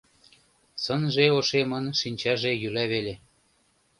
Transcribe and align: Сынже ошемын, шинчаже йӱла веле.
Сынже 0.83 1.25
ошемын, 1.37 1.85
шинчаже 1.99 2.51
йӱла 2.61 2.85
веле. 2.91 3.13